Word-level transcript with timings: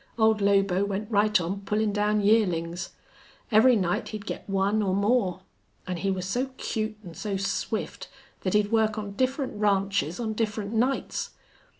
Old 0.17 0.41
Lobo 0.41 0.83
went 0.83 1.11
right 1.11 1.39
on 1.39 1.61
pullin' 1.61 1.93
down 1.93 2.21
yearlings. 2.21 2.95
Every 3.51 3.75
night 3.75 4.09
he'd 4.09 4.25
get 4.25 4.49
one 4.49 4.81
or 4.81 4.95
more. 4.95 5.41
An' 5.85 5.97
he 5.97 6.09
was 6.09 6.25
so 6.25 6.47
cute 6.57 6.97
an' 7.03 7.13
so 7.13 7.37
swift 7.37 8.09
that 8.39 8.55
he'd 8.55 8.71
work 8.71 8.97
on 8.97 9.11
different 9.11 9.59
ranches 9.61 10.19
on 10.19 10.33
different 10.33 10.73
nights. 10.73 11.33